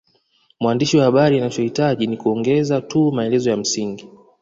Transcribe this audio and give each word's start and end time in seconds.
Mwandishi 0.59 0.97
wa 0.97 1.03
habari 1.03 1.37
anachohitaji 1.37 2.07
ni 2.07 2.17
kuongeza 2.17 2.81
tu 2.81 3.11
maelezo 3.11 3.49
ya 3.49 3.57
msingi 3.57 4.07